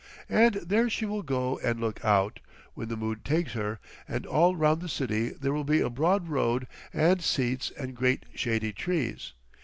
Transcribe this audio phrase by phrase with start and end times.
[0.29, 2.39] And there she will go and look out,
[2.73, 6.27] when the mood takes her, and all round the city there will be a broad
[6.27, 9.33] road and seats and great shady trees.